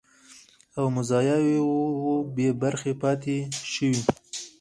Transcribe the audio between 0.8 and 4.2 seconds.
مزایاوو بې برخې پاتې شوي